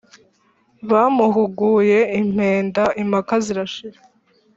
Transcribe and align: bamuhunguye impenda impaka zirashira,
bamuhunguye 0.89 1.99
impenda 2.21 2.83
impaka 3.01 3.35
zirashira, 3.45 3.99